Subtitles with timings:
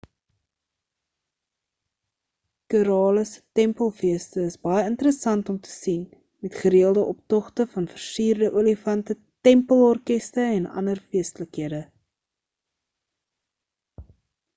[2.73, 6.07] kerala se tempelfeeste is baie interessant om te sien
[6.47, 9.19] met gereëlde optogte van versierde olifante
[9.51, 11.83] tempel orkeste en ander feestelikhede